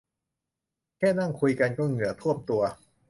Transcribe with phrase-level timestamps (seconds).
[0.97, 2.61] แค่นั่งคุยกันก็เหงื่อท่วมตัว